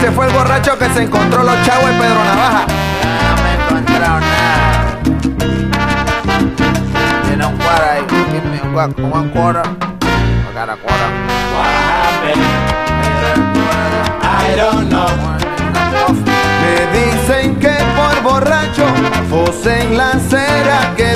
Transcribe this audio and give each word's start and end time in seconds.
Ese 0.00 0.10
fue 0.12 0.26
el 0.28 0.32
borracho 0.32 0.78
que 0.78 0.88
se 0.94 1.02
encontró 1.02 1.42
los 1.42 1.62
chavos 1.62 1.84
de 1.84 1.92
Pedro 1.92 2.24
Navaja. 2.24 2.64
No 3.28 3.36
me 3.42 3.50
he 3.50 3.54
encontrado 3.54 4.20
nada. 4.20 4.98
Tiene 7.26 7.44
un 7.46 7.56
cuara 7.58 7.92
ahí. 7.92 8.02
Give 8.32 8.48
me 8.48 8.60
one, 8.74 8.94
one 9.12 9.30
quarter. 9.30 9.60
I 9.60 9.66
got 10.54 10.70
a 10.70 10.76
quarter. 10.78 11.10
What 11.52 11.68
happened? 11.84 12.40
I 14.22 14.56
don't 14.56 14.88
know. 14.88 15.10
Me 16.62 16.76
dicen 16.98 17.56
que 17.56 17.76
por 17.94 18.22
borracho 18.22 18.86
José 19.28 19.82
en 19.82 19.98
la 19.98 20.12
acera 20.12 20.94
quedó. 20.96 21.09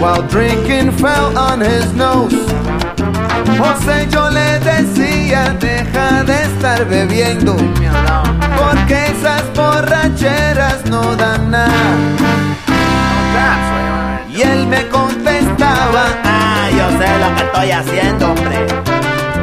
While 0.00 0.22
drinking, 0.22 0.92
fell 0.92 1.36
on 1.36 1.60
his 1.60 1.92
nose. 1.94 2.34
José, 3.58 4.06
yo 4.10 4.30
le 4.30 4.58
decía, 4.60 5.54
deja 5.60 6.24
de 6.24 6.42
estar 6.44 6.84
bebiendo, 6.86 7.54
porque 8.58 9.06
esas 9.06 9.42
borracheras 9.54 10.84
no 10.86 11.14
dan 11.16 11.50
nada. 11.50 11.72
Y 14.28 14.42
él 14.42 14.66
me 14.68 14.86
contestaba, 14.88 16.04
Ah, 16.24 16.68
yo 16.70 16.88
sé 16.98 17.08
lo 17.18 17.34
que 17.36 17.42
estoy 17.42 17.70
haciendo, 17.72 18.30
hombre. 18.30 18.66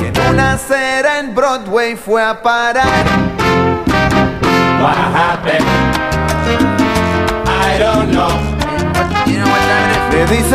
y 0.00 0.04
en 0.06 0.34
una 0.34 0.52
acera 0.52 1.18
en 1.18 1.34
Broadway 1.34 1.96
fue 1.96 2.22
a 2.24 2.40
parar. 2.42 3.04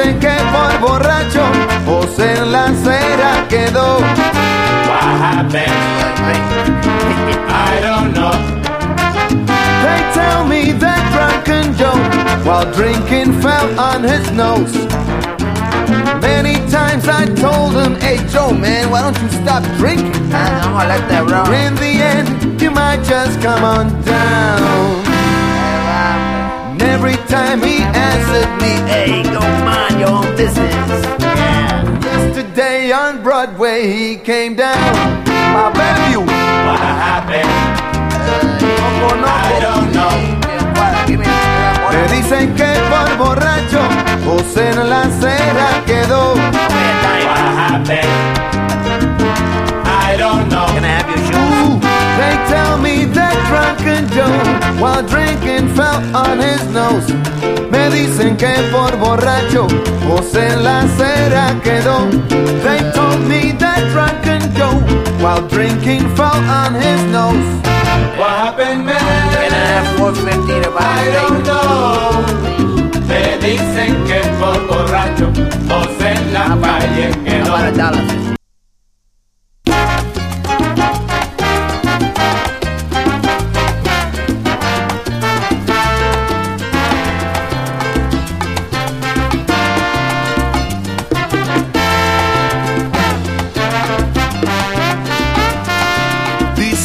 Dicen 0.04 0.20
que 0.20 0.36
por 0.52 0.80
borracho, 0.80 1.44
José 1.86 2.38
en 2.38 2.52
la 2.52 2.66
acera 2.66 3.48
quedó. 3.50 4.00
What 4.88 5.22
happened? 5.22 5.72
I 7.50 7.82
don't 7.82 8.14
know. 8.14 8.32
They 9.84 10.02
tell 10.14 10.46
me 10.46 10.72
that 10.74 11.02
drunken 11.12 11.76
Joe, 11.78 11.98
while 12.44 12.72
drinking, 12.74 13.42
fell 13.42 13.80
on 13.80 14.04
his 14.04 14.30
nose. 14.32 14.74
Many 16.22 16.56
times 16.70 17.08
I 17.08 17.26
told 17.36 17.74
him, 17.76 17.96
hey 17.96 18.18
Joe, 18.30 18.54
man, 18.54 18.90
why 18.90 19.02
don't 19.02 19.20
you 19.22 19.30
stop 19.30 19.64
drinking? 19.78 20.14
I'm 20.34 20.74
gonna 20.74 20.90
let 20.90 21.10
that 21.10 21.30
roll. 21.30 21.54
In 21.54 21.76
the 21.76 22.02
end, 22.02 22.62
you 22.62 22.72
might 22.72 23.04
just 23.04 23.42
come 23.42 23.64
on 23.64 23.88
down. 24.04 25.04
And 26.72 26.82
every 26.82 27.16
time 27.28 27.62
he 27.62 27.84
answered 27.84 28.50
me, 28.62 28.74
Hey, 28.90 29.24
go 29.24 29.40
mind 29.40 29.73
on 32.92 33.24
Broadway 33.24 33.88
he 33.88 34.18
came 34.18 34.56
down. 34.56 34.76
My 35.54 35.72
value, 35.74 36.22
What 36.22 36.80
happened? 36.80 37.48
I 39.26 39.60
don't 39.62 39.94
know. 39.94 40.34
Me 41.94 42.04
dicen 42.16 42.56
que 42.56 42.74
por 42.90 43.18
borracho, 43.18 43.82
José 44.26 44.70
en 44.70 44.90
la 44.90 45.02
acera 45.04 45.84
quedó. 45.86 46.34
What 46.34 47.38
happened? 47.62 48.10
I 49.86 50.18
don't 50.18 50.50
know. 50.50 50.66
Can 50.74 50.84
I 50.84 50.88
have 50.88 51.10
your 51.10 51.22
shoes? 51.30 51.80
They 52.18 52.36
tell 52.52 52.78
me 52.80 53.06
that 53.14 53.36
drunken 53.48 54.08
Joe, 54.10 54.82
while 54.82 55.04
drinking, 55.04 55.70
fell 55.76 56.02
on 56.16 56.40
his 56.40 56.64
nose. 56.74 57.08
Me 57.72 57.90
dicen 57.90 58.36
que 58.38 58.54
por 58.72 58.98
borracho, 58.98 59.68
José 60.08 60.48
en 60.54 60.64
la 60.64 60.82
acera 60.82 61.60
quedó. 61.64 62.43
Drinking, 65.64 66.04
fell 66.16 66.36
on 66.60 66.74
his 66.74 67.02
nose. 67.16 67.50
What 68.20 68.32
happened, 68.44 68.86
Can 68.86 68.98
I 68.98 69.50
man? 69.50 69.86
have 69.86 69.98
450 69.98 70.62
to 70.64 70.70
buy 70.76 70.84
I 70.84 71.12
don't 71.18 71.40
know. 71.48 72.24
Me 73.08 73.24
dicen 73.40 73.92
que 74.08 74.20
por 74.40 74.58
borracho 74.68 75.28
José 75.70 76.10
en 76.16 76.34
la 76.34 76.48
calle 76.64 77.08
How 77.46 77.70
about 77.70 78.13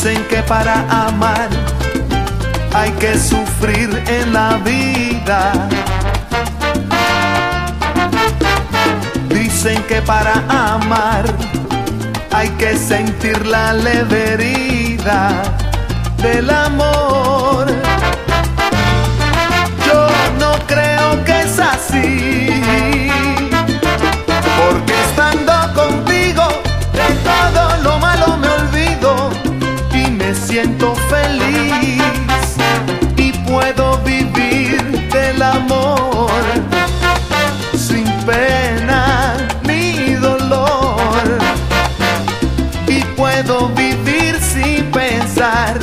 Dicen 0.00 0.24
que 0.28 0.40
para 0.44 0.86
amar 1.06 1.48
hay 2.72 2.92
que 3.00 3.18
sufrir 3.18 4.00
en 4.06 4.32
la 4.32 4.56
vida. 4.58 5.68
Dicen 9.28 9.82
que 9.88 10.00
para 10.00 10.34
amar 10.46 11.24
hay 12.30 12.48
que 12.50 12.76
sentir 12.76 13.44
la 13.44 13.72
leve 13.72 14.34
herida 14.34 15.42
del 16.22 16.48
amor. 16.48 17.27
Puedo 33.78 33.98
vivir 33.98 35.08
del 35.08 35.40
amor 35.40 36.30
sin 37.76 38.06
pena 38.26 39.36
ni 39.62 40.14
dolor. 40.14 41.38
Y 42.88 43.00
puedo 43.16 43.68
vivir 43.68 44.36
sin 44.40 44.90
pensar 44.90 45.78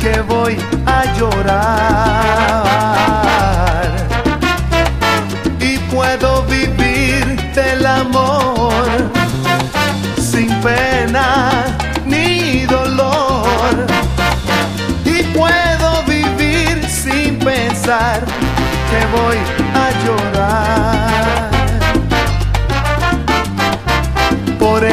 que 0.00 0.20
voy 0.22 0.56
a 0.84 1.04
llorar 1.14 2.57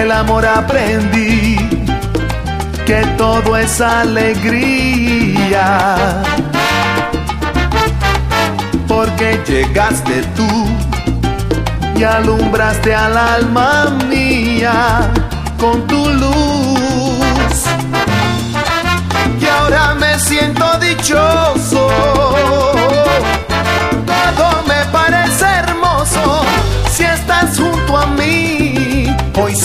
el 0.06 0.12
amor 0.12 0.46
aprendí 0.46 1.58
que 2.86 3.04
todo 3.18 3.58
es 3.58 3.82
alegría 3.82 5.68
porque 8.88 9.42
llegaste 9.48 10.22
tú 10.36 10.68
y 11.98 12.04
alumbraste 12.04 12.94
al 12.94 13.18
alma 13.18 13.98
mía 14.08 15.10
con 15.60 15.88
tu 15.88 16.08
luz. 16.22 17.58
Y 19.42 19.46
ahora 19.48 19.96
me 19.96 20.20
siento 20.20 20.66
dichoso, 20.78 21.45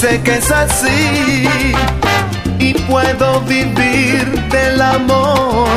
sé 0.01 0.23
que 0.23 0.37
es 0.37 0.51
así 0.51 1.47
y 2.59 2.73
puedo 2.89 3.43
vivir 3.43 4.25
del 4.49 4.81
amor 4.81 5.69